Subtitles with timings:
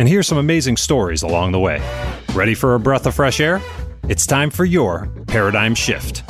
[0.00, 1.78] and hear some amazing stories along the way.
[2.32, 3.60] Ready for a breath of fresh air?
[4.08, 6.22] It's time for your paradigm shift.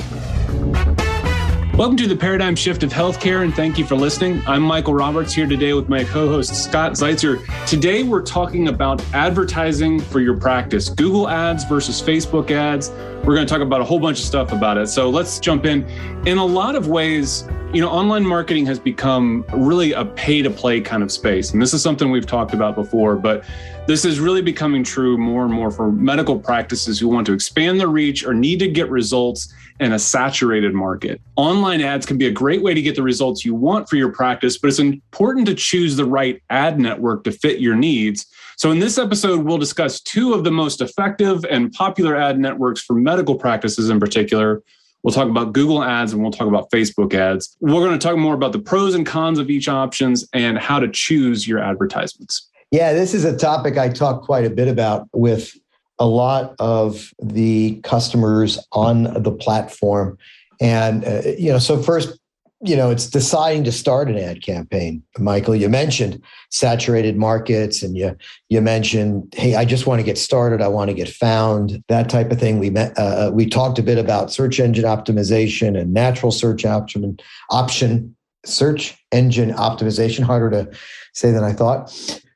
[1.76, 4.42] Welcome to the Paradigm Shift of Healthcare, and thank you for listening.
[4.46, 7.40] I'm Michael Roberts here today with my co host Scott Zeitzer.
[7.66, 12.90] Today, we're talking about advertising for your practice Google ads versus Facebook ads.
[13.24, 14.86] We're going to talk about a whole bunch of stuff about it.
[14.86, 15.84] So let's jump in.
[16.26, 20.48] In a lot of ways, you know, online marketing has become really a pay to
[20.48, 21.52] play kind of space.
[21.52, 23.44] And this is something we've talked about before, but
[23.86, 27.78] this is really becoming true more and more for medical practices who want to expand
[27.78, 31.20] their reach or need to get results in a saturated market.
[31.36, 34.10] Online ads can be a great way to get the results you want for your
[34.10, 38.26] practice, but it's important to choose the right ad network to fit your needs.
[38.60, 42.82] So, in this episode, we'll discuss two of the most effective and popular ad networks
[42.82, 44.62] for medical practices in particular.
[45.02, 47.56] We'll talk about Google ads and we'll talk about Facebook ads.
[47.60, 50.78] We're going to talk more about the pros and cons of each options and how
[50.78, 52.50] to choose your advertisements.
[52.70, 55.56] Yeah, this is a topic I talk quite a bit about with
[55.98, 60.18] a lot of the customers on the platform.
[60.60, 62.19] And, uh, you know, so first,
[62.62, 65.02] you know, it's deciding to start an ad campaign.
[65.18, 68.14] Michael, you mentioned saturated markets and you,
[68.50, 70.60] you mentioned, hey, I just want to get started.
[70.60, 72.58] I want to get found, that type of thing.
[72.58, 76.66] We met, uh, uh we talked a bit about search engine optimization and natural search
[76.66, 77.18] option,
[77.48, 80.78] option search engine optimization, harder to
[81.14, 81.90] say than I thought.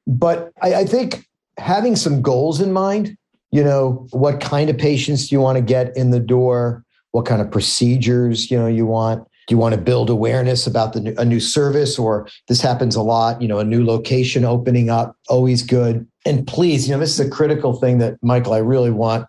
[0.06, 1.26] But I, I think
[1.58, 3.16] having some goals in mind
[3.52, 7.24] you know what kind of patients do you want to get in the door what
[7.24, 11.14] kind of procedures you know you want do you want to build awareness about the
[11.18, 15.16] a new service or this happens a lot you know a new location opening up
[15.28, 18.90] always good and please you know this is a critical thing that michael i really
[18.90, 19.26] want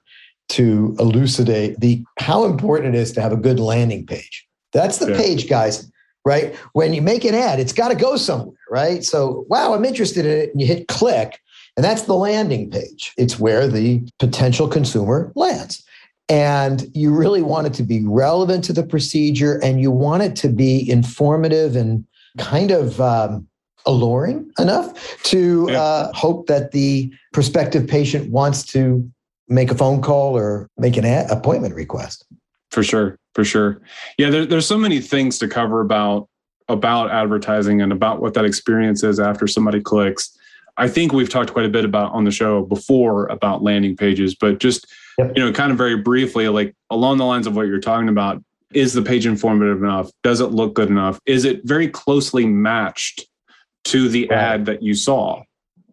[0.47, 5.11] to elucidate the how important it is to have a good landing page that's the
[5.11, 5.17] yeah.
[5.17, 5.89] page guys
[6.23, 9.85] right when you make an ad it's got to go somewhere right so wow i'm
[9.85, 11.39] interested in it and you hit click
[11.77, 13.13] and that's the landing page.
[13.17, 15.83] It's where the potential consumer lands.
[16.27, 20.35] And you really want it to be relevant to the procedure and you want it
[20.37, 22.05] to be informative and
[22.37, 23.47] kind of um,
[23.85, 25.81] alluring enough to yeah.
[25.81, 29.09] uh, hope that the prospective patient wants to
[29.47, 32.25] make a phone call or make an a- appointment request.
[32.71, 33.81] For sure, for sure.
[34.17, 36.27] Yeah, there, there's so many things to cover about
[36.67, 40.35] about advertising and about what that experience is after somebody clicks.
[40.77, 44.33] I think we've talked quite a bit about on the show before about landing pages,
[44.33, 45.33] but just yep.
[45.35, 48.43] you know, kind of very briefly, like along the lines of what you're talking about,
[48.73, 50.11] is the page informative enough?
[50.23, 51.19] Does it look good enough?
[51.25, 53.25] Is it very closely matched
[53.85, 54.37] to the right.
[54.37, 55.43] ad that you saw?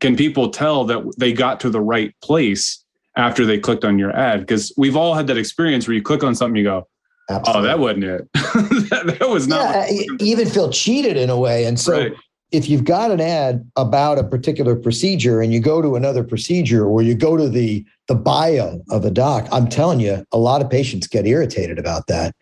[0.01, 2.85] Can people tell that they got to the right place
[3.17, 4.41] after they clicked on your ad?
[4.41, 6.89] Because we've all had that experience where you click on something, you go,
[7.31, 7.61] Absolutely.
[7.61, 8.33] "Oh, that wasn't it.
[8.33, 12.13] that, that, was not." Yeah, even feel cheated in a way, and so right
[12.53, 16.87] if you've got an ad about a particular procedure and you go to another procedure
[16.87, 20.61] or you go to the the bio of a doc i'm telling you a lot
[20.61, 22.35] of patients get irritated about that.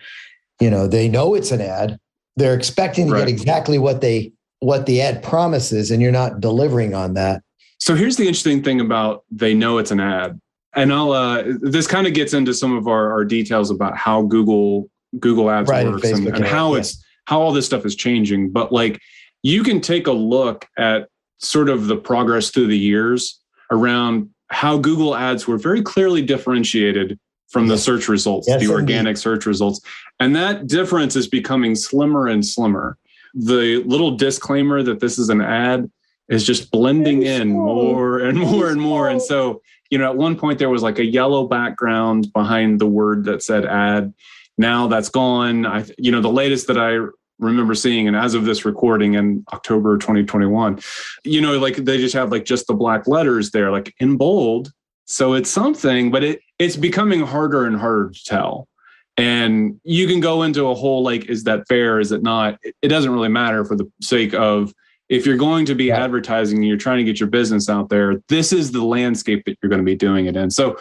[0.61, 1.99] You know they know it's an ad.
[2.37, 3.21] They're expecting to right.
[3.21, 7.43] get exactly what they what the ad promises and you're not delivering on that.
[7.79, 10.39] So here's the interesting thing about they know it's an ad.
[10.75, 14.23] And i'll uh, this kind of gets into some of our, our details about how
[14.23, 16.81] google google ads right, works and, and, how yeah.
[16.81, 18.51] it's how all this stuff is changing.
[18.51, 19.01] But like
[19.43, 21.09] you can take a look at
[21.39, 23.41] sort of the progress through the years
[23.71, 27.19] around how Google ads were very clearly differentiated
[27.49, 28.75] from the search results, yes, the indeed.
[28.75, 29.81] organic search results.
[30.21, 32.97] And that difference is becoming slimmer and slimmer.
[33.35, 35.91] The little disclaimer that this is an ad
[36.29, 39.09] is just blending in more and more and more.
[39.09, 42.87] And so, you know, at one point there was like a yellow background behind the
[42.87, 44.15] word that said ad.
[44.57, 45.67] Now that's gone.
[45.67, 46.99] I, you know, the latest that I
[47.41, 50.79] remember seeing and as of this recording in october 2021
[51.25, 54.73] you know like they just have like just the black letters there like in bold.
[55.07, 58.69] So it's something but it it's becoming harder and harder to tell.
[59.17, 62.59] And you can go into a whole like is that fair is it not?
[62.83, 64.73] It doesn't really matter for the sake of
[65.09, 68.23] if you're going to be advertising and you're trying to get your business out there
[68.29, 70.51] this is the landscape that you're going to be doing it in.
[70.51, 70.79] So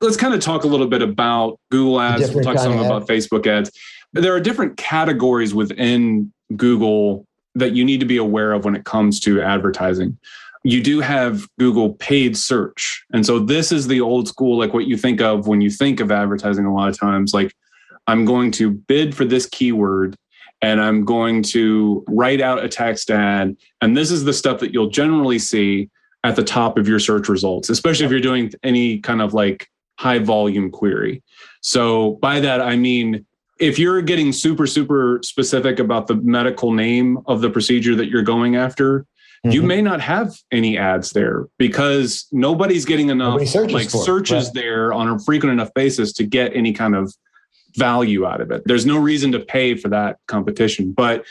[0.00, 2.32] let's kind of talk a little bit about google ads.
[2.32, 3.70] We'll talk some about facebook ads
[4.12, 8.84] there are different categories within Google that you need to be aware of when it
[8.84, 10.18] comes to advertising.
[10.64, 13.04] you do have Google paid search.
[13.12, 15.98] And so this is the old school, like what you think of when you think
[16.00, 17.34] of advertising a lot of times.
[17.34, 17.52] Like,
[18.06, 20.16] I'm going to bid for this keyword
[20.60, 23.56] and I'm going to write out a text ad.
[23.80, 25.90] And this is the stuff that you'll generally see
[26.24, 29.68] at the top of your search results, especially if you're doing any kind of like
[29.98, 31.22] high volume query.
[31.60, 33.26] So by that, I mean,
[33.62, 38.22] if you're getting super, super specific about the medical name of the procedure that you're
[38.22, 39.50] going after, mm-hmm.
[39.52, 44.54] you may not have any ads there because nobody's getting enough Nobody like searches right.
[44.54, 47.14] there on a frequent enough basis to get any kind of
[47.76, 48.62] value out of it.
[48.66, 50.92] There's no reason to pay for that competition.
[50.92, 51.24] But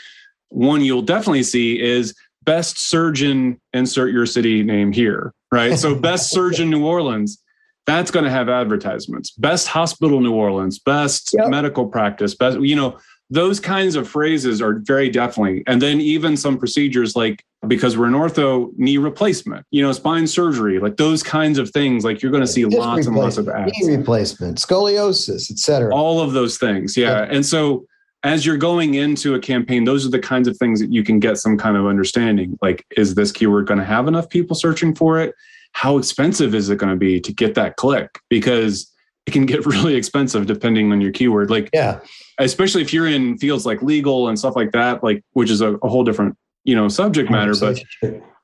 [0.48, 2.14] one you'll definitely see is
[2.44, 5.78] best surgeon, insert your city name here, right?
[5.78, 7.41] So, best surgeon New Orleans,
[7.86, 9.32] that's going to have advertisements.
[9.32, 11.48] Best hospital New Orleans, best yep.
[11.48, 12.98] medical practice, best, you know,
[13.30, 15.64] those kinds of phrases are very definitely.
[15.66, 20.26] And then even some procedures like because we're in ortho, knee replacement, you know, spine
[20.26, 22.04] surgery, like those kinds of things.
[22.04, 23.72] Like you're going to see lots and lots of ads.
[23.80, 25.94] Knee replacement, scoliosis, etc.
[25.94, 26.96] All of those things.
[26.96, 27.24] Yeah.
[27.24, 27.34] yeah.
[27.34, 27.86] And so
[28.24, 31.18] as you're going into a campaign, those are the kinds of things that you can
[31.18, 32.58] get some kind of understanding.
[32.62, 35.34] Like, is this keyword going to have enough people searching for it?
[35.72, 38.18] How expensive is it going to be to get that click?
[38.28, 38.90] Because
[39.26, 41.50] it can get really expensive depending on your keyword.
[41.50, 42.00] Like, yeah,
[42.38, 45.74] especially if you're in fields like legal and stuff like that, like which is a,
[45.76, 47.54] a whole different you know subject matter.
[47.58, 47.82] But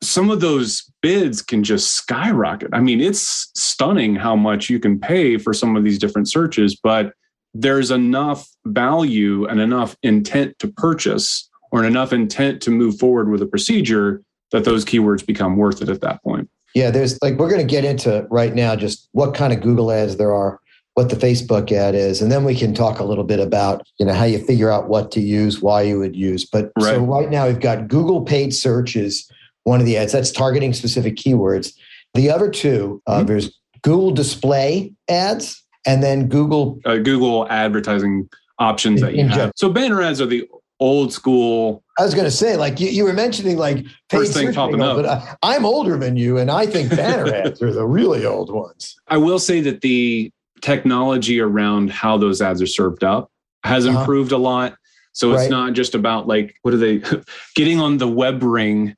[0.02, 2.70] some of those bids can just skyrocket.
[2.72, 6.78] I mean, it's stunning how much you can pay for some of these different searches,
[6.80, 7.12] but
[7.54, 13.42] there's enough value and enough intent to purchase or enough intent to move forward with
[13.42, 14.22] a procedure
[14.52, 16.48] that those keywords become worth it at that point.
[16.74, 19.90] Yeah, there's like we're going to get into right now just what kind of Google
[19.90, 20.60] ads there are,
[20.94, 24.06] what the Facebook ad is, and then we can talk a little bit about you
[24.06, 26.44] know how you figure out what to use, why you would use.
[26.44, 26.94] But right.
[26.94, 29.30] so right now we've got Google paid search is
[29.64, 31.72] one of the ads that's targeting specific keywords.
[32.14, 33.26] The other two, uh, mm-hmm.
[33.26, 38.28] there's Google display ads and then Google uh, Google advertising
[38.58, 39.52] options that you have.
[39.56, 40.48] So banner ads are the
[40.80, 41.82] old school.
[41.98, 44.96] I was going to say, like you, you were mentioning, like first thing popping up.
[44.96, 48.52] But I, am older than you, and I think banner ads are the really old
[48.52, 48.96] ones.
[49.08, 50.30] I will say that the
[50.60, 53.30] technology around how those ads are served up
[53.64, 54.00] has uh-huh.
[54.00, 54.76] improved a lot.
[55.12, 55.50] So it's right.
[55.50, 57.02] not just about like what are they
[57.54, 58.94] getting on the web ring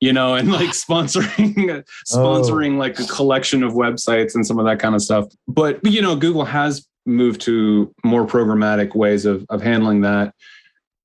[0.00, 2.78] you know, and like sponsoring sponsoring oh.
[2.78, 5.26] like a collection of websites and some of that kind of stuff.
[5.46, 10.34] But you know, Google has moved to more programmatic ways of of handling that.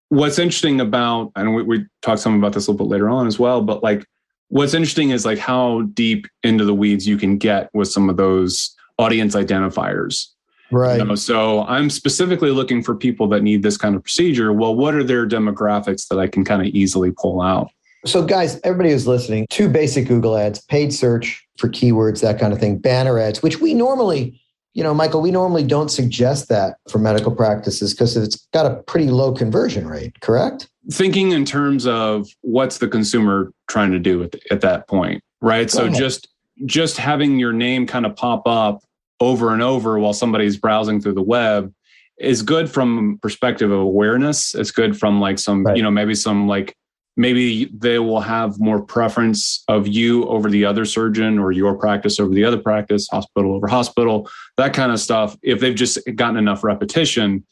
[0.09, 3.27] What's interesting about, and we, we talk some about this a little bit later on
[3.27, 4.05] as well, but like
[4.49, 8.17] what's interesting is like how deep into the weeds you can get with some of
[8.17, 10.27] those audience identifiers.
[10.71, 10.97] Right.
[10.97, 14.51] You know, so I'm specifically looking for people that need this kind of procedure.
[14.51, 17.69] Well, what are their demographics that I can kind of easily pull out?
[18.05, 22.53] So, guys, everybody who's listening, two basic Google ads, paid search for keywords, that kind
[22.53, 24.39] of thing, banner ads, which we normally,
[24.75, 28.83] you know, Michael, we normally don't suggest that for medical practices because it's got a
[28.83, 30.69] pretty low conversion rate, correct?
[30.91, 35.71] Thinking in terms of what's the consumer trying to do at, at that point, right?
[35.71, 35.97] Go so ahead.
[35.97, 36.27] just
[36.65, 38.83] just having your name kind of pop up
[39.21, 41.73] over and over while somebody's browsing through the web
[42.17, 44.53] is good from perspective of awareness.
[44.55, 45.77] It's good from like some, right.
[45.77, 46.75] you know, maybe some like
[47.17, 52.19] maybe they will have more preference of you over the other surgeon or your practice
[52.19, 56.37] over the other practice, hospital over hospital, that kind of stuff, if they've just gotten
[56.37, 57.45] enough repetition.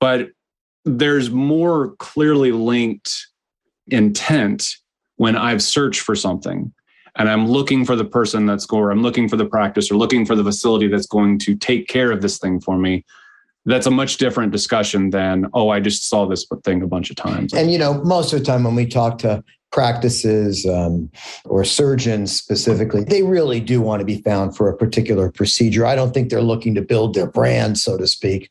[0.00, 0.28] But
[0.84, 3.26] there's more clearly linked
[3.88, 4.76] intent
[5.16, 6.72] when I've searched for something
[7.16, 10.24] and I'm looking for the person that's going, I'm looking for the practice or looking
[10.24, 13.04] for the facility that's going to take care of this thing for me
[13.68, 17.16] that's a much different discussion than oh i just saw this thing a bunch of
[17.16, 17.52] times.
[17.52, 21.10] And you know most of the time when we talk to practices um,
[21.44, 25.84] or surgeons specifically they really do want to be found for a particular procedure.
[25.84, 28.50] I don't think they're looking to build their brand so to speak.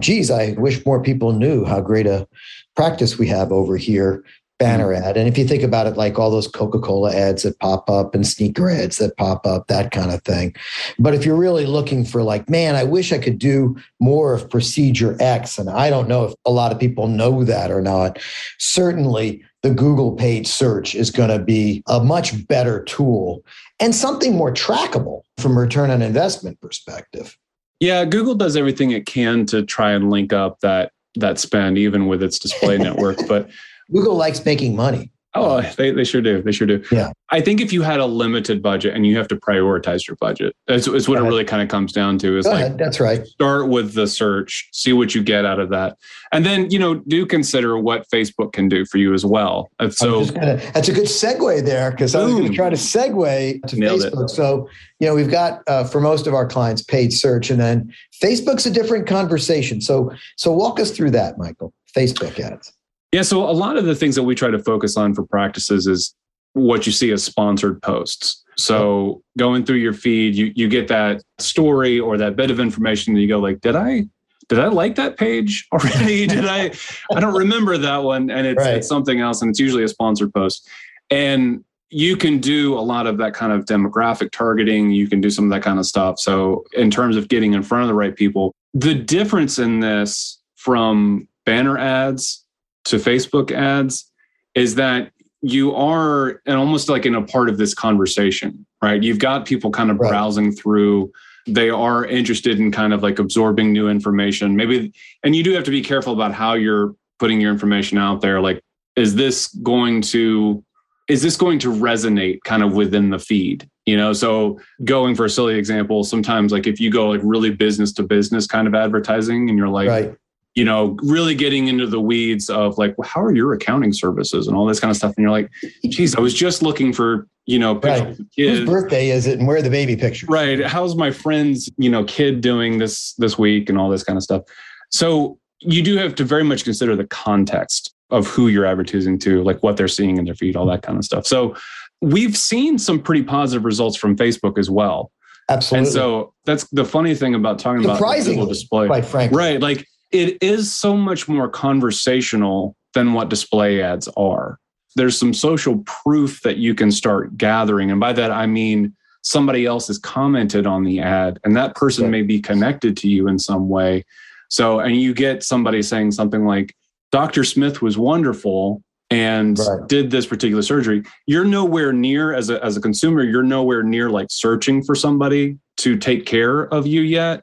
[0.00, 2.28] Geez i wish more people knew how great a
[2.76, 4.22] practice we have over here
[4.58, 5.04] banner mm-hmm.
[5.04, 5.16] ad.
[5.16, 8.14] And if you think about it, like all those Coca Cola ads that pop up
[8.14, 10.54] and sneaker ads that pop up, that kind of thing.
[10.98, 14.50] But if you're really looking for, like, man, I wish I could do more of
[14.50, 18.18] procedure X, and I don't know if a lot of people know that or not,
[18.58, 23.44] certainly the Google paid search is going to be a much better tool
[23.80, 27.36] and something more trackable from return on investment perspective.
[27.80, 32.06] Yeah, Google does everything it can to try and link up that that spend even
[32.06, 33.48] with its display network but
[33.92, 35.10] Google likes making money.
[35.34, 36.42] Oh, they, they sure do.
[36.42, 36.82] They sure do.
[36.90, 37.12] Yeah.
[37.28, 40.56] I think if you had a limited budget and you have to prioritize your budget,
[40.66, 42.78] that's, that's what it really kind of comes down to is Go like, ahead.
[42.78, 43.26] that's right.
[43.26, 45.96] Start with the search, see what you get out of that.
[46.32, 49.70] And then, you know, do consider what Facebook can do for you as well.
[49.90, 53.62] So gonna, that's a good segue there because I was going to try to segue
[53.66, 54.24] to Facebook.
[54.24, 54.30] It.
[54.30, 54.68] So,
[54.98, 58.64] you know, we've got uh, for most of our clients paid search and then Facebook's
[58.64, 59.82] a different conversation.
[59.82, 61.74] So, so walk us through that, Michael.
[61.94, 62.72] Facebook ads.
[63.12, 63.22] Yeah.
[63.22, 66.14] So a lot of the things that we try to focus on for practices is
[66.52, 68.44] what you see as sponsored posts.
[68.56, 73.12] So going through your feed, you you get that story or that bit of information
[73.12, 74.06] and you go like, did I
[74.48, 76.26] did I like that page already?
[76.26, 76.72] did I
[77.14, 78.30] I don't remember that one.
[78.30, 78.74] And it's, right.
[78.74, 79.42] it's something else.
[79.42, 80.68] And it's usually a sponsored post.
[81.10, 84.90] And you can do a lot of that kind of demographic targeting.
[84.90, 86.18] You can do some of that kind of stuff.
[86.18, 90.38] So in terms of getting in front of the right people, the difference in this
[90.56, 92.44] from banner ads
[92.86, 94.10] to Facebook ads
[94.54, 99.02] is that you are and almost like in a part of this conversation, right?
[99.02, 100.08] You've got people kind of right.
[100.08, 101.12] browsing through.
[101.46, 104.56] They are interested in kind of like absorbing new information.
[104.56, 104.92] Maybe,
[105.22, 108.40] and you do have to be careful about how you're putting your information out there.
[108.40, 108.62] Like,
[108.96, 110.64] is this going to
[111.08, 115.24] is this going to resonate kind of within the feed you know so going for
[115.24, 118.74] a silly example sometimes like if you go like really business to business kind of
[118.74, 120.14] advertising and you're like right
[120.58, 124.48] you know, really getting into the weeds of like, well, how are your accounting services
[124.48, 125.14] and all this kind of stuff.
[125.16, 125.48] And you're like,
[125.84, 128.16] geez, I was just looking for, you know, right.
[128.36, 130.28] whose birthday is it and where are the baby pictures?
[130.28, 130.66] Right.
[130.66, 134.24] How's my friend's, you know, kid doing this this week and all this kind of
[134.24, 134.42] stuff.
[134.90, 139.44] So you do have to very much consider the context of who you're advertising to,
[139.44, 141.24] like what they're seeing in their feed, all that kind of stuff.
[141.24, 141.54] So
[142.00, 145.12] we've seen some pretty positive results from Facebook as well.
[145.48, 145.86] Absolutely.
[145.86, 148.88] And so that's the funny thing about talking about the display.
[148.88, 149.38] Quite frankly.
[149.38, 149.60] Right.
[149.60, 154.58] Like it is so much more conversational than what display ads are.
[154.96, 157.90] There's some social proof that you can start gathering.
[157.90, 162.04] And by that, I mean somebody else has commented on the ad and that person
[162.04, 162.10] right.
[162.10, 164.04] may be connected to you in some way.
[164.48, 166.74] So, and you get somebody saying something like,
[167.12, 167.44] Dr.
[167.44, 169.88] Smith was wonderful and right.
[169.88, 171.02] did this particular surgery.
[171.26, 175.58] You're nowhere near, as a, as a consumer, you're nowhere near like searching for somebody
[175.78, 177.42] to take care of you yet.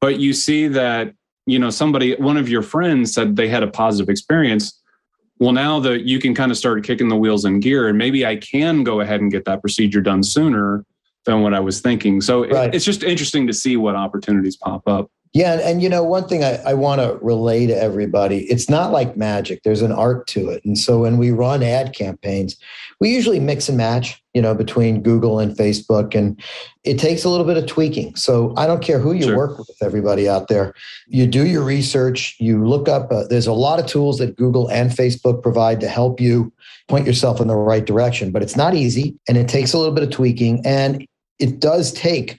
[0.00, 1.14] But you see that
[1.48, 4.80] you know somebody one of your friends said they had a positive experience.
[5.40, 8.26] Well now that you can kind of start kicking the wheels in gear and maybe
[8.26, 10.84] i can go ahead and get that procedure done sooner
[11.24, 12.20] than what i was thinking.
[12.20, 12.74] So right.
[12.74, 16.26] it's just interesting to see what opportunities pop up yeah, and, and, you know, one
[16.26, 19.62] thing I, I want to relay to everybody, it's not like magic.
[19.62, 20.64] There's an art to it.
[20.64, 22.56] And so when we run ad campaigns,
[22.98, 26.14] we usually mix and match, you know, between Google and Facebook.
[26.14, 26.40] And
[26.84, 28.16] it takes a little bit of tweaking.
[28.16, 29.36] So I don't care who you sure.
[29.36, 30.72] work with, everybody out there.
[31.08, 34.68] You do your research, you look up, uh, there's a lot of tools that Google
[34.68, 36.52] and Facebook provide to help you
[36.88, 39.94] point yourself in the right direction, but it's not easy and it takes a little
[39.94, 40.64] bit of tweaking.
[40.64, 41.06] And
[41.38, 42.38] it does take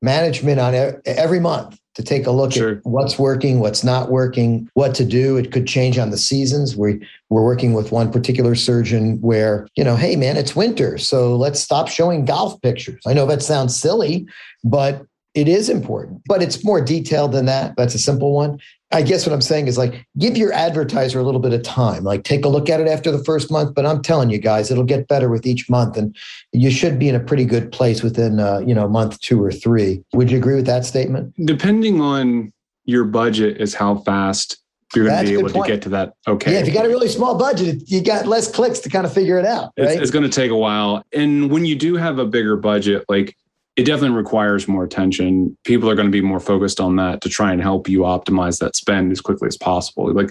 [0.00, 0.74] management on
[1.04, 2.76] every month to take a look sure.
[2.76, 5.36] at what's working, what's not working, what to do.
[5.36, 6.76] It could change on the seasons.
[6.76, 10.98] We we're working with one particular surgeon where, you know, hey man, it's winter.
[10.98, 13.02] So let's stop showing golf pictures.
[13.06, 14.26] I know that sounds silly,
[14.64, 17.74] but it is important, but it's more detailed than that.
[17.76, 18.58] That's a simple one.
[18.92, 22.04] I guess what I'm saying is like give your advertiser a little bit of time.
[22.04, 24.70] Like take a look at it after the first month, but I'm telling you guys,
[24.70, 26.14] it'll get better with each month, and
[26.52, 29.50] you should be in a pretty good place within uh, you know month two or
[29.50, 30.02] three.
[30.12, 31.34] Would you agree with that statement?
[31.44, 32.52] Depending on
[32.84, 34.58] your budget, is how fast
[34.94, 36.12] you're going to be able to get to that.
[36.28, 36.52] Okay.
[36.52, 39.12] Yeah, if you got a really small budget, you got less clicks to kind of
[39.12, 39.72] figure it out.
[39.78, 39.92] Right?
[39.92, 43.04] It's, it's going to take a while, and when you do have a bigger budget,
[43.08, 43.36] like
[43.82, 45.56] it definitely requires more attention.
[45.64, 48.60] People are going to be more focused on that to try and help you optimize
[48.60, 50.12] that spend as quickly as possible.
[50.12, 50.30] Like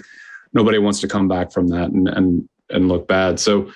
[0.54, 3.38] nobody wants to come back from that and and and look bad.
[3.38, 3.70] So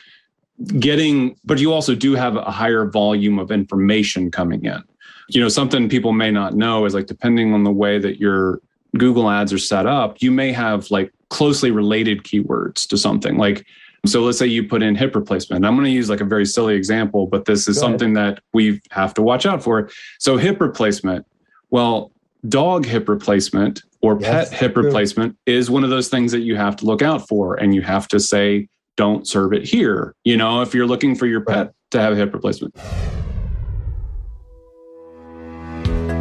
[0.78, 4.82] getting but you also do have a higher volume of information coming in.
[5.28, 8.62] You know, something people may not know is like depending on the way that your
[8.96, 13.36] Google ads are set up, you may have like closely related keywords to something.
[13.36, 13.66] Like
[14.08, 15.64] so let's say you put in hip replacement.
[15.64, 18.36] I'm going to use like a very silly example, but this is Go something ahead.
[18.36, 19.90] that we have to watch out for.
[20.18, 21.26] So hip replacement.
[21.70, 22.12] Well,
[22.48, 24.84] dog hip replacement or yes, pet hip true.
[24.84, 27.82] replacement is one of those things that you have to look out for and you
[27.82, 30.14] have to say don't serve it here.
[30.24, 31.74] You know, if you're looking for your pet right.
[31.90, 32.76] to have a hip replacement.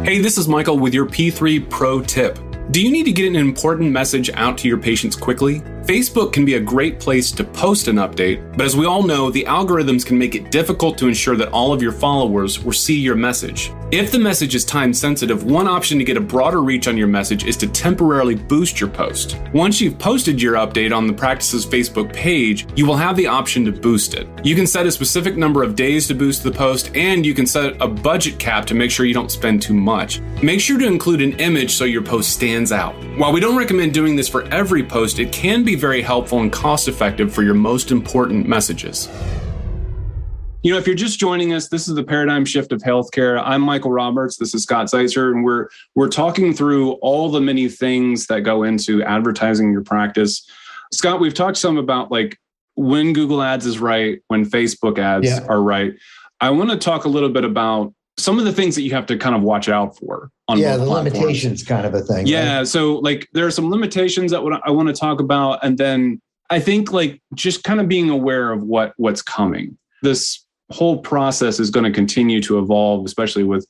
[0.06, 2.38] Hey, this is Michael with your P3 Pro tip.
[2.70, 5.62] Do you need to get an important message out to your patients quickly?
[5.86, 9.30] Facebook can be a great place to post an update, but as we all know,
[9.30, 12.98] the algorithms can make it difficult to ensure that all of your followers will see
[12.98, 13.70] your message.
[13.92, 17.06] If the message is time sensitive, one option to get a broader reach on your
[17.06, 19.38] message is to temporarily boost your post.
[19.54, 23.64] Once you've posted your update on the Practices Facebook page, you will have the option
[23.64, 24.26] to boost it.
[24.44, 27.46] You can set a specific number of days to boost the post, and you can
[27.46, 30.18] set a budget cap to make sure you don't spend too much.
[30.42, 32.92] Make sure to include an image so your post stands out.
[33.16, 36.52] While we don't recommend doing this for every post, it can be very helpful and
[36.52, 39.08] cost effective for your most important messages.
[40.62, 43.40] You know, if you're just joining us, this is the paradigm shift of healthcare.
[43.44, 44.36] I'm Michael Roberts.
[44.36, 48.64] This is Scott Zeitzer, and we're we're talking through all the many things that go
[48.64, 50.44] into advertising your practice.
[50.92, 52.38] Scott, we've talked some about like
[52.74, 55.46] when Google Ads is right, when Facebook ads yeah.
[55.48, 55.94] are right.
[56.40, 59.06] I want to talk a little bit about some of the things that you have
[59.06, 61.14] to kind of watch out for on yeah the platforms.
[61.18, 62.68] limitations kind of a thing yeah right?
[62.68, 66.20] so like there are some limitations that i want to talk about and then
[66.50, 71.60] i think like just kind of being aware of what what's coming this whole process
[71.60, 73.66] is going to continue to evolve especially with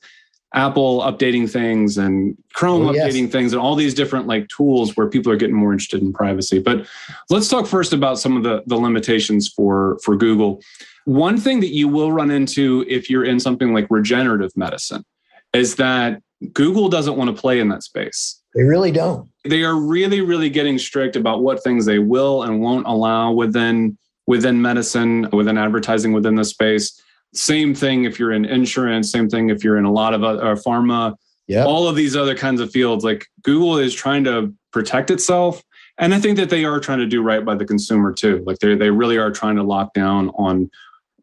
[0.53, 3.31] apple updating things and chrome oh, updating yes.
[3.31, 6.57] things and all these different like tools where people are getting more interested in privacy
[6.57, 6.87] but
[7.29, 10.61] let's talk first about some of the the limitations for for google
[11.07, 15.05] one thing that you will run into if you're in something like regenerative medicine
[15.53, 16.21] is that
[16.51, 18.41] Google doesn't want to play in that space.
[18.53, 19.29] They really don't.
[19.45, 23.97] They are really, really getting strict about what things they will and won't allow within
[24.27, 27.01] within medicine, within advertising, within the space.
[27.33, 29.09] Same thing if you're in insurance.
[29.09, 31.15] Same thing if you're in a lot of uh, pharma.
[31.47, 31.63] Yeah.
[31.63, 35.63] All of these other kinds of fields, like Google is trying to protect itself,
[35.97, 38.43] and I think that they are trying to do right by the consumer too.
[38.45, 40.69] Like they they really are trying to lock down on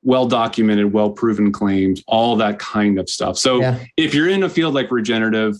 [0.04, 3.36] well documented, well proven claims, all that kind of stuff.
[3.38, 3.78] So yeah.
[3.96, 5.56] if you're in a field like regenerative,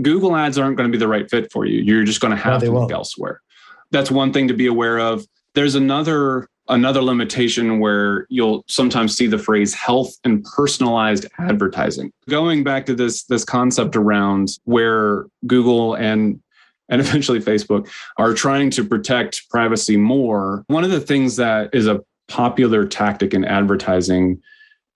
[0.00, 1.82] Google ads aren't going to be the right fit for you.
[1.82, 2.82] You're just going to have no, to won't.
[2.84, 3.40] look elsewhere.
[3.90, 5.26] That's one thing to be aware of.
[5.54, 12.12] There's another another limitation where you'll sometimes see the phrase health and personalized advertising.
[12.28, 16.40] Going back to this this concept around where Google and
[16.88, 20.64] and eventually Facebook are trying to protect privacy more.
[20.68, 22.00] One of the things that is a
[22.32, 24.40] popular tactic in advertising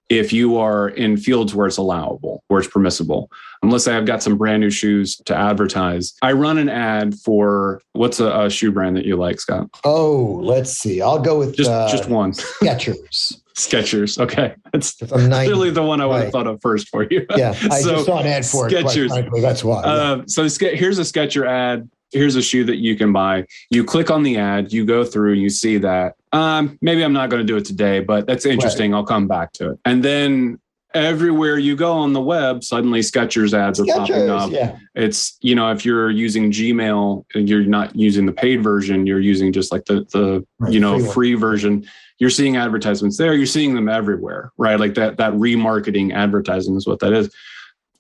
[0.09, 3.31] if you are in fields where it's allowable, where it's permissible.
[3.61, 6.15] And let's say I've got some brand new shoes to advertise.
[6.23, 9.69] I run an ad for what's a, a shoe brand that you like, Scott?
[9.85, 11.03] Oh, let's see.
[11.03, 12.33] I'll go with just uh, just one.
[12.33, 13.41] Skechers.
[13.57, 14.19] Skechers.
[14.19, 16.33] Okay, that's clearly the one I would have right.
[16.33, 17.27] thought of first for you.
[17.37, 19.17] Yeah, I so, just saw an ad for Skechers.
[19.17, 19.43] it.
[19.43, 19.83] that's why.
[19.83, 19.91] Yeah.
[19.91, 23.45] Uh, so here's a Sketcher ad here's a shoe that you can buy.
[23.71, 26.15] You click on the ad, you go through, you see that.
[26.37, 28.93] Um, maybe I'm not going to do it today, but that's interesting.
[28.93, 28.99] Right.
[28.99, 29.79] I'll come back to it.
[29.85, 30.61] And then
[30.95, 34.51] everywhere you go on the web, suddenly Skechers ads are Skechers, popping up.
[34.51, 34.79] Yeah.
[34.95, 39.21] It's, you know, if you're using Gmail, and you're not using the paid version, you're
[39.21, 41.87] using just like the, the right, you know, free, free version.
[42.19, 43.35] You're seeing advertisements there.
[43.35, 44.81] You're seeing them everywhere, right?
[44.81, 47.35] Like that, that remarketing advertising is what that is.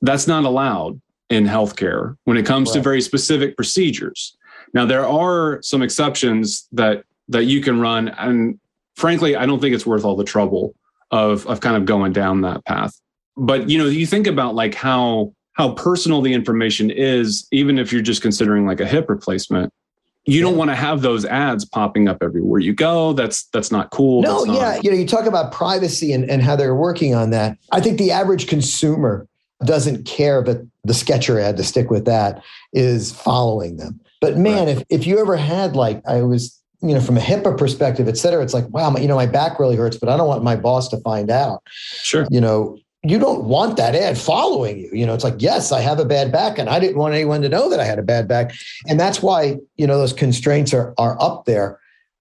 [0.03, 2.77] That's not allowed in healthcare when it comes right.
[2.77, 4.37] to very specific procedures.
[4.72, 8.58] Now there are some exceptions that that you can run, and
[8.94, 10.74] frankly, I don't think it's worth all the trouble
[11.10, 13.00] of of kind of going down that path.
[13.36, 17.92] But you know, you think about like how how personal the information is, even if
[17.92, 19.72] you're just considering like a hip replacement.
[20.28, 23.12] You don't want to have those ads popping up everywhere you go.
[23.12, 24.22] That's that's not cool.
[24.22, 24.80] No, not, yeah.
[24.82, 27.56] You know, you talk about privacy and, and how they're working on that.
[27.70, 29.28] I think the average consumer
[29.64, 34.00] doesn't care, but the Sketcher ad to stick with that is following them.
[34.20, 34.76] But man, right.
[34.78, 38.16] if, if you ever had like I was, you know, from a HIPAA perspective, et
[38.16, 40.44] cetera, it's like, wow, my, you know, my back really hurts, but I don't want
[40.44, 41.62] my boss to find out.
[41.70, 42.26] Sure.
[42.30, 44.90] You know, you don't want that ad following you.
[44.92, 47.40] You know, it's like, yes, I have a bad back, and I didn't want anyone
[47.42, 48.54] to know that I had a bad back.
[48.88, 51.78] And that's why, you know, those constraints are are up there.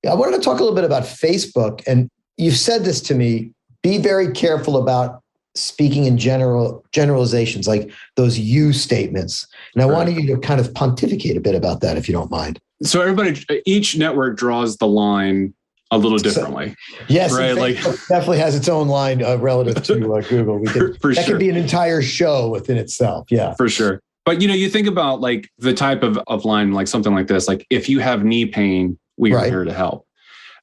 [0.09, 1.81] I wanted to talk a little bit about Facebook.
[1.87, 3.51] And you've said this to me.
[3.81, 5.21] Be very careful about
[5.55, 9.47] speaking in general generalizations like those you statements.
[9.73, 9.93] And i right.
[9.93, 12.59] wanted you to kind of pontificate a bit about that if you don't mind.
[12.83, 15.53] So everybody each network draws the line
[15.91, 17.55] a little differently so, yes right?
[17.55, 17.75] like
[18.09, 20.57] definitely has its own line uh, relative to uh, google.
[20.57, 21.35] We could, for, for that sure.
[21.35, 23.53] could be an entire show within itself yeah.
[23.53, 24.01] For sure.
[24.25, 27.27] But you know you think about like the type of, of line like something like
[27.27, 30.07] this like if you have knee pain we are here to help.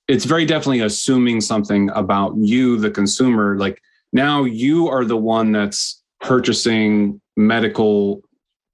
[0.09, 3.81] It's very definitely assuming something about you the consumer like
[4.12, 8.20] now you are the one that's purchasing medical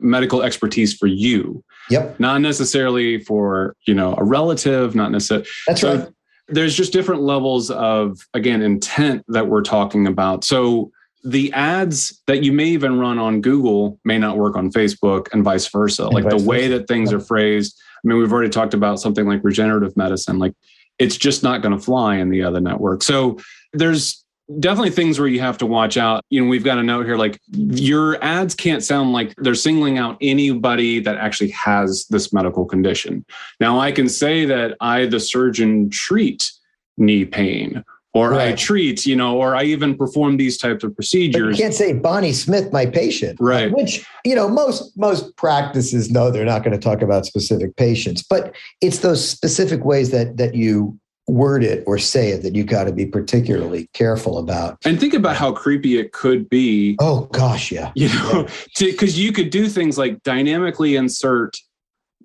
[0.01, 5.81] medical expertise for you yep not necessarily for you know a relative not necessarily that's
[5.81, 6.09] so right
[6.51, 10.91] there's just different levels of again intent that we're talking about so
[11.25, 15.43] the ads that you may even run on google may not work on facebook and
[15.43, 16.79] vice versa and like vice the way versa.
[16.79, 20.39] that things are phrased I mean, we've already talked about something like regenerative medicine.
[20.39, 20.55] Like
[20.99, 23.03] it's just not going to fly in the other network.
[23.03, 23.39] So
[23.73, 24.25] there's
[24.59, 26.25] definitely things where you have to watch out.
[26.31, 29.99] You know, we've got a note here like your ads can't sound like they're singling
[29.99, 33.25] out anybody that actually has this medical condition.
[33.61, 36.51] Now, I can say that I, the surgeon, treat
[36.97, 37.85] knee pain
[38.15, 38.49] or right.
[38.49, 41.43] I treat, you know, or I even perform these types of procedures.
[41.43, 43.71] But you can't say Bonnie Smith, my patient, right?
[43.71, 48.23] Which you know, most most practices know they're not going to talk about specific patients,
[48.23, 52.65] but it's those specific ways that that you word it or say it that you
[52.65, 54.79] got to be particularly careful about.
[54.85, 56.97] And think about how creepy it could be.
[57.01, 57.93] Oh gosh, yeah.
[57.95, 59.25] You know, because yeah.
[59.27, 61.57] you could do things like dynamically insert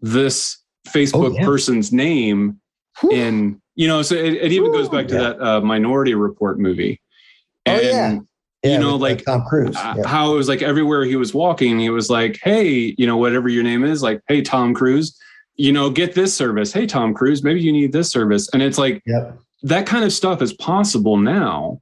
[0.02, 1.46] this Facebook oh, yeah.
[1.46, 2.60] person's name
[3.00, 3.12] Whew.
[3.12, 5.22] in, you know, so it, it even Whew, goes back to yeah.
[5.22, 7.02] that uh, Minority Report movie.
[7.66, 8.20] And, oh yeah.
[8.66, 9.76] You know, like uh, Tom Cruise.
[9.76, 10.08] Yeah.
[10.08, 13.50] How it was like everywhere he was walking, he was like, "Hey, you know, whatever
[13.50, 15.20] your name is, like, hey, Tom Cruise."
[15.56, 16.74] You know, get this service.
[16.74, 18.50] Hey, Tom Cruise, maybe you need this service.
[18.54, 19.38] And it's like yep.
[19.64, 21.82] that kind of stuff is possible now.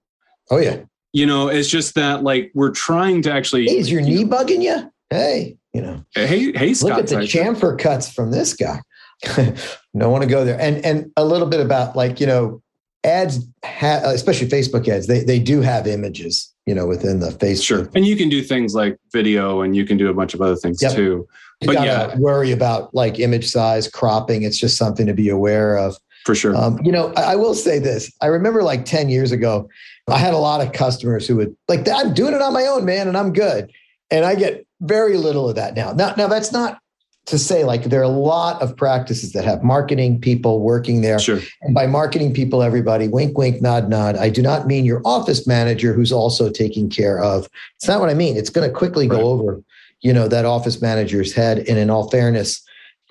[0.49, 0.79] Oh, yeah.
[1.13, 3.65] You know, it's just that like we're trying to actually.
[3.65, 4.91] Hey, is your knee know, bugging you?
[5.09, 6.05] Hey, you know.
[6.15, 6.89] Hey, hey, Scott.
[6.89, 8.81] Look at the chamfer cuts from this guy.
[9.35, 10.59] Don't want to go there.
[10.59, 12.61] And and a little bit about like you know
[13.03, 15.07] ads, ha- especially Facebook ads.
[15.07, 16.47] They they do have images.
[16.65, 17.63] You know, within the Facebook.
[17.63, 20.41] Sure, and you can do things like video, and you can do a bunch of
[20.41, 20.93] other things yep.
[20.93, 21.27] too
[21.61, 24.43] but yeah, worry about like image size, cropping.
[24.43, 25.95] It's just something to be aware of.
[26.25, 26.55] For sure.
[26.55, 28.11] Um, you know, I, I will say this.
[28.21, 29.69] I remember like 10 years ago,
[30.07, 32.85] I had a lot of customers who would like, I'm doing it on my own,
[32.85, 33.71] man, and I'm good.
[34.09, 35.93] And I get very little of that now.
[35.93, 36.79] Now, now that's not
[37.27, 41.19] to say like there are a lot of practices that have marketing people working there.
[41.19, 41.39] Sure.
[41.61, 44.17] And by marketing people, everybody, wink, wink, nod, nod.
[44.17, 47.47] I do not mean your office manager who's also taking care of.
[47.77, 48.37] It's not what I mean.
[48.37, 49.19] It's going to quickly right.
[49.19, 49.61] go over
[50.01, 52.61] you know that office manager's head and in all fairness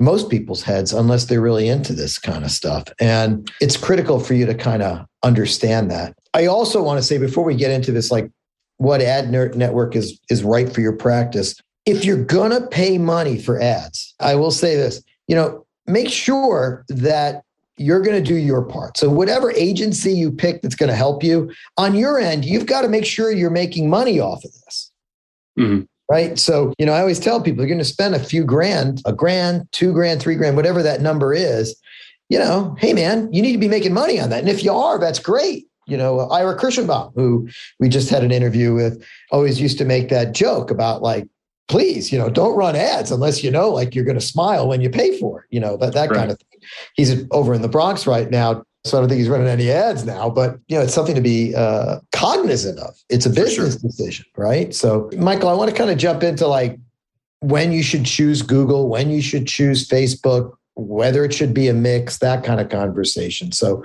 [0.02, 4.34] most people's heads unless they're really into this kind of stuff and it's critical for
[4.34, 7.92] you to kind of understand that i also want to say before we get into
[7.92, 8.30] this like
[8.78, 11.54] what ad network is is right for your practice
[11.86, 16.08] if you're going to pay money for ads i will say this you know make
[16.08, 17.42] sure that
[17.76, 18.98] you're going to do your part.
[18.98, 22.82] So, whatever agency you pick that's going to help you on your end, you've got
[22.82, 24.92] to make sure you're making money off of this.
[25.58, 26.38] Mm-hmm right?
[26.38, 29.12] So, you know, I always tell people you're going to spend a few grand, a
[29.12, 31.80] grand, two grand, three grand, whatever that number is.
[32.28, 34.40] You know, hey man, you need to be making money on that.
[34.40, 35.66] And if you are, that's great.
[35.86, 40.08] You know, Ira Kirschenbaum, who we just had an interview with, always used to make
[40.10, 41.28] that joke about like,
[41.68, 44.80] please, you know, don't run ads unless you know like you're going to smile when
[44.80, 45.46] you pay for it.
[45.50, 46.18] You know, that that right.
[46.18, 46.60] kind of thing.
[46.94, 50.06] He's over in the Bronx right now so I don't think he's running any ads
[50.06, 52.96] now, but you know, it's something to be uh, cognizant of.
[53.10, 53.80] It's a business sure.
[53.82, 54.74] decision, right?
[54.74, 56.78] So, Michael, I want to kind of jump into like
[57.40, 61.74] when you should choose Google, when you should choose Facebook, whether it should be a
[61.74, 63.52] mix, that kind of conversation.
[63.52, 63.84] So,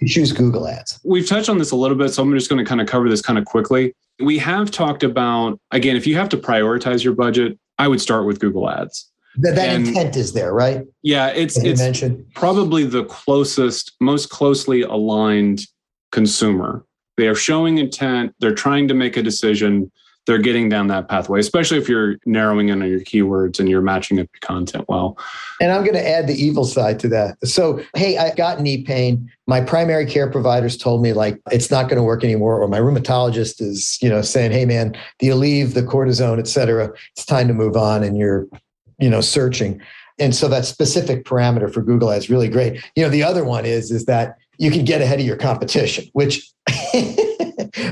[0.00, 0.98] you choose Google Ads.
[1.04, 3.08] We've touched on this a little bit, so I'm just going to kind of cover
[3.08, 3.94] this kind of quickly.
[4.18, 8.26] We have talked about again, if you have to prioritize your budget, I would start
[8.26, 9.11] with Google Ads.
[9.36, 10.84] That, that and, intent is there, right?
[11.02, 12.26] Yeah, it's it's mentioned.
[12.34, 15.62] probably the closest, most closely aligned
[16.10, 16.84] consumer.
[17.16, 18.34] They are showing intent.
[18.40, 19.90] They're trying to make a decision.
[20.26, 23.82] They're getting down that pathway, especially if you're narrowing in on your keywords and you're
[23.82, 25.18] matching up your content well.
[25.60, 27.36] And I'm going to add the evil side to that.
[27.44, 29.28] So, hey, I got knee pain.
[29.48, 32.78] My primary care providers told me like it's not going to work anymore, or my
[32.78, 37.48] rheumatologist is, you know, saying, "Hey, man, the Aleve, the cortisone, et cetera, it's time
[37.48, 38.46] to move on, and you're
[39.02, 39.80] you know searching
[40.18, 43.64] and so that specific parameter for google is really great you know the other one
[43.66, 46.50] is is that you can get ahead of your competition which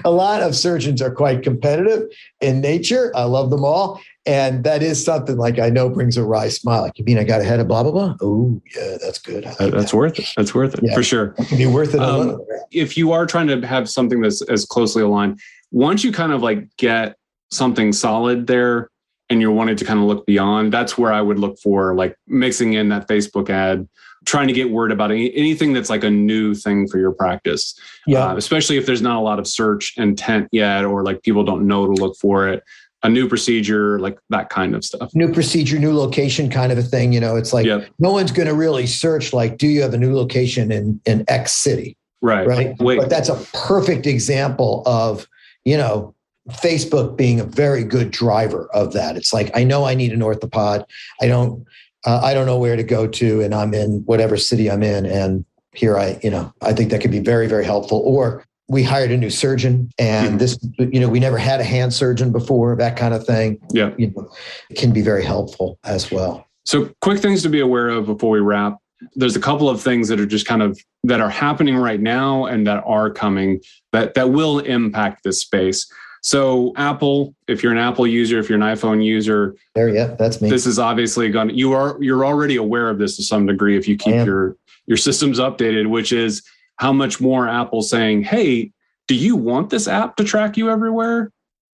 [0.04, 2.02] a lot of surgeons are quite competitive
[2.40, 6.24] in nature i love them all and that is something like I know brings a
[6.24, 6.82] wry smile.
[6.82, 8.16] Like, you mean I got ahead of blah blah blah?
[8.20, 9.44] Oh, yeah, that's good.
[9.44, 9.94] Like that's that.
[9.94, 10.26] worth it.
[10.36, 10.94] That's worth it yeah.
[10.94, 11.34] for sure.
[11.38, 12.00] It be worth it.
[12.00, 12.38] Um,
[12.70, 16.42] if you are trying to have something that's as closely aligned, once you kind of
[16.42, 17.16] like get
[17.50, 18.90] something solid there,
[19.30, 22.16] and you're wanting to kind of look beyond, that's where I would look for like
[22.26, 23.88] mixing in that Facebook ad,
[24.26, 27.78] trying to get word about any, anything that's like a new thing for your practice.
[28.06, 28.26] Yeah.
[28.26, 31.66] Uh, especially if there's not a lot of search intent yet, or like people don't
[31.66, 32.62] know to look for it.
[33.02, 35.14] A new procedure, like that kind of stuff.
[35.14, 37.14] New procedure, new location, kind of a thing.
[37.14, 37.88] You know, it's like yep.
[37.98, 41.24] no one's going to really search like, do you have a new location in in
[41.28, 41.96] X city?
[42.20, 42.46] Right.
[42.46, 42.78] Right.
[42.78, 42.98] Wait.
[42.98, 45.26] But that's a perfect example of
[45.64, 46.14] you know
[46.48, 49.16] Facebook being a very good driver of that.
[49.16, 50.84] It's like I know I need an orthopod.
[51.20, 51.64] I don't
[52.06, 55.06] uh, I don't know where to go to, and I'm in whatever city I'm in,
[55.06, 57.98] and here I you know I think that could be very very helpful.
[57.98, 60.36] Or we hired a new surgeon, and mm-hmm.
[60.38, 63.58] this you know we never had a hand surgeon before, that kind of thing.
[63.72, 64.30] Yeah, you know,
[64.76, 66.46] can be very helpful as well.
[66.64, 68.78] So, quick things to be aware of before we wrap.
[69.14, 72.44] There's a couple of things that are just kind of that are happening right now
[72.44, 73.60] and that are coming
[73.92, 75.90] that that will impact this space.
[76.22, 80.40] So Apple, if you're an Apple user, if you're an iPhone user, there, yeah, that's
[80.40, 80.50] me.
[80.50, 81.50] This is obviously going.
[81.50, 84.56] You are you're already aware of this to some degree if you keep your
[84.86, 86.42] your systems updated, which is
[86.76, 88.72] how much more Apple saying, "Hey,
[89.08, 91.30] do you want this app to track you everywhere?"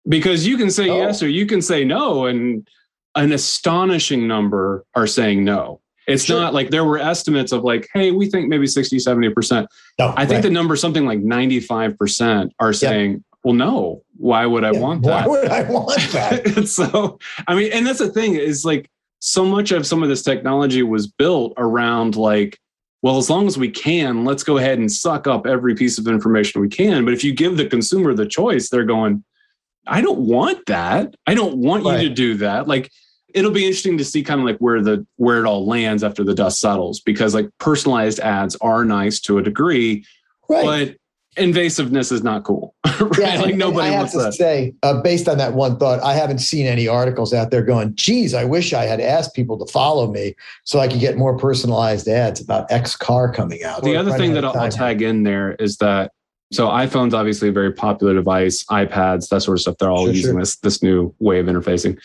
[0.08, 0.98] Because you can say oh.
[0.98, 2.68] yes or you can say no, and
[3.16, 5.82] an astonishing number are saying no.
[6.08, 6.40] It's sure.
[6.40, 9.68] not like there were estimates of like, hey, we think maybe 60, 70%.
[9.98, 10.44] No, I think right.
[10.44, 13.22] the number something like 95% are saying, yep.
[13.46, 15.30] Well, no, why would I yeah, want that?
[15.30, 16.68] Why would I want that?
[16.68, 20.24] so, I mean, and that's the thing is like so much of some of this
[20.24, 22.60] technology was built around like,
[23.04, 26.08] well, as long as we can, let's go ahead and suck up every piece of
[26.08, 27.06] information we can.
[27.06, 29.24] But if you give the consumer the choice, they're going,
[29.86, 31.14] I don't want that.
[31.28, 32.02] I don't want right.
[32.02, 32.68] you to do that.
[32.68, 32.92] Like
[33.36, 36.24] it'll be interesting to see kind of like where the where it all lands after
[36.24, 40.04] the dust settles because like personalized ads are nice to a degree,
[40.50, 40.66] right.
[40.66, 40.98] but
[41.36, 42.76] invasiveness is not cool.
[43.00, 43.20] right?
[43.20, 44.34] Yeah, like nobody I have to that.
[44.34, 47.96] say, uh, based on that one thought, I haven't seen any articles out there going,
[47.96, 51.38] geez, I wish I had asked people to follow me so I could get more
[51.38, 53.84] personalized ads about X car coming out.
[53.84, 56.12] The other thing that I'll, I'll tag in there is that
[56.54, 59.78] so iPhone's obviously a very popular device, iPads, that sort of stuff.
[59.80, 60.40] They're all sure, using sure.
[60.40, 62.00] this this new way of interfacing.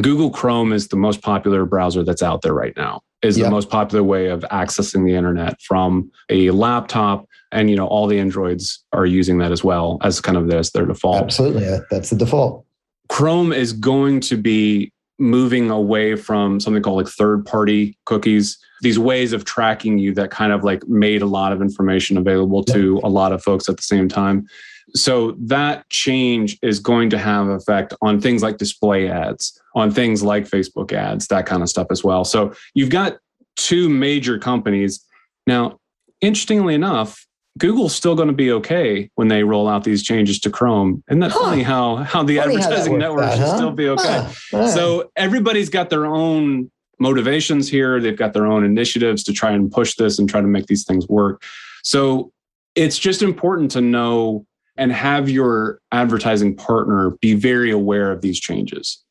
[0.00, 3.00] Google Chrome is the most popular browser that's out there right now.
[3.22, 3.46] Is yep.
[3.46, 8.06] the most popular way of accessing the internet from a laptop, and you know all
[8.06, 11.22] the Androids are using that as well as kind of this their default.
[11.22, 12.64] Absolutely, that's the default.
[13.08, 18.98] Chrome is going to be moving away from something called like third party cookies these
[18.98, 22.98] ways of tracking you that kind of like made a lot of information available to
[23.04, 24.46] a lot of folks at the same time
[24.94, 30.22] so that change is going to have effect on things like display ads on things
[30.22, 33.18] like facebook ads that kind of stuff as well so you've got
[33.56, 35.04] two major companies
[35.46, 35.78] now
[36.20, 37.26] interestingly enough
[37.58, 41.02] Google's still going to be okay when they roll out these changes to Chrome.
[41.10, 41.40] Isn't that huh.
[41.40, 43.56] funny how how the funny advertising how network that, should huh?
[43.56, 44.28] still be okay?
[44.50, 44.68] Huh.
[44.68, 48.00] So everybody's got their own motivations here.
[48.00, 50.84] They've got their own initiatives to try and push this and try to make these
[50.84, 51.42] things work.
[51.82, 52.32] So
[52.76, 58.38] it's just important to know and have your advertising partner be very aware of these
[58.38, 59.02] changes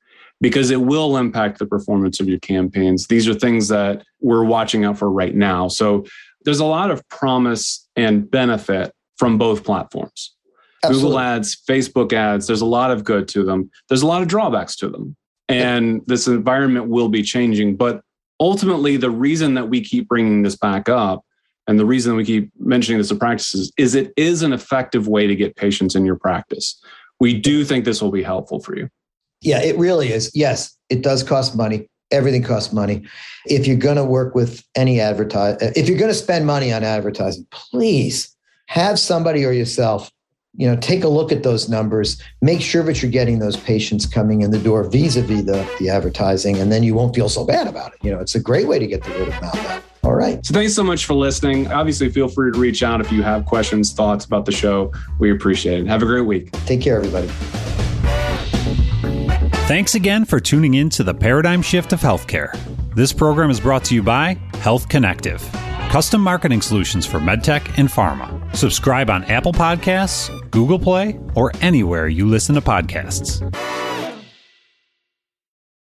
[0.41, 3.07] because it will impact the performance of your campaigns.
[3.07, 5.67] These are things that we're watching out for right now.
[5.67, 6.05] So
[6.45, 10.35] there's a lot of promise and benefit from both platforms.
[10.83, 11.09] Absolutely.
[11.09, 13.69] Google ads, Facebook ads, there's a lot of good to them.
[13.89, 15.17] There's a lot of drawbacks to them
[15.49, 17.75] and this environment will be changing.
[17.75, 18.01] But
[18.39, 21.25] ultimately, the reason that we keep bringing this back up
[21.67, 25.27] and the reason we keep mentioning this in practices is it is an effective way
[25.27, 26.81] to get patients in your practice.
[27.19, 28.89] We do think this will be helpful for you.
[29.41, 30.31] Yeah, it really is.
[30.33, 31.87] Yes, it does cost money.
[32.11, 33.03] Everything costs money.
[33.45, 36.73] If you're going to work with any advertise, uh, if you're going to spend money
[36.73, 38.35] on advertising, please
[38.67, 40.11] have somebody or yourself
[40.55, 42.21] you know take a look at those numbers.
[42.41, 46.57] Make sure that you're getting those patients coming in the door vis-a-vis the, the advertising
[46.57, 47.99] and then you won't feel so bad about it.
[48.03, 49.83] You know it's a great way to get the word of mouth out.
[50.03, 50.43] All right.
[50.45, 51.71] So thanks so much for listening.
[51.71, 54.91] Obviously feel free to reach out if you have questions thoughts about the show.
[55.19, 55.87] We appreciate it.
[55.87, 56.51] Have a great week.
[56.65, 57.29] Take care everybody
[59.69, 62.57] thanks again for tuning in to the paradigm shift of healthcare
[62.95, 65.47] this program is brought to you by health connective
[65.89, 68.55] custom marketing solutions for medtech and pharma.
[68.55, 73.41] Subscribe on Apple Podcasts, Google Play, or anywhere you listen to podcasts.